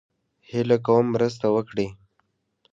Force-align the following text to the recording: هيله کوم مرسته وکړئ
هيله 0.49 0.77
کوم 0.85 1.05
مرسته 1.13 1.47
وکړئ 1.55 1.89